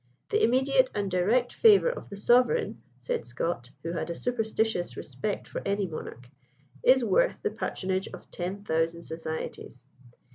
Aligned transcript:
"The 0.29 0.43
immediate 0.43 0.89
and 0.95 1.11
direct 1.11 1.53
favour 1.53 1.89
of 1.91 2.09
the 2.09 2.15
sovereign," 2.15 2.81
said 3.01 3.27
Scott, 3.27 3.69
who 3.83 3.91
had 3.91 4.09
a 4.09 4.15
superstitious 4.15 4.97
respect 4.97 5.47
for 5.47 5.61
any 5.63 5.85
monarch, 5.85 6.27
"is 6.81 7.03
worth 7.03 7.39
the 7.43 7.51
patronage 7.51 8.07
of 8.07 8.31
ten 8.31 8.63
thousand 8.63 9.03
societies." 9.03 9.85